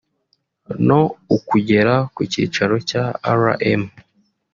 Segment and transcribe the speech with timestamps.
[0.87, 1.01] no
[1.35, 3.03] ukugera ku cyicaro cya
[3.39, 3.43] R
[3.79, 3.83] M